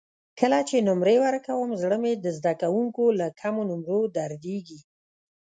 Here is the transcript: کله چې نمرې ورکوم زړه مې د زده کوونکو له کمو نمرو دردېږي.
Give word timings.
کله 0.39 0.59
چې 0.69 0.77
نمرې 0.87 1.17
ورکوم 1.25 1.69
زړه 1.81 1.97
مې 2.03 2.13
د 2.15 2.25
زده 2.37 2.53
کوونکو 2.61 3.03
له 3.19 3.27
کمو 3.39 3.61
نمرو 3.69 3.99
دردېږي. 4.17 4.79